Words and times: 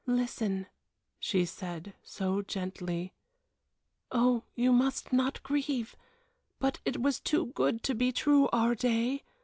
"Listen," 0.07 0.65
she 1.19 1.45
said, 1.45 1.93
so 2.01 2.41
gently. 2.41 3.13
"Oh, 4.11 4.41
you 4.55 4.73
must 4.73 5.13
not 5.13 5.43
grieve 5.43 5.95
but 6.57 6.79
it 6.85 6.99
was 6.99 7.19
too 7.19 7.51
good 7.53 7.83
to 7.83 7.93
be 7.93 8.11
true, 8.11 8.49
our 8.51 8.73
day. 8.73 9.21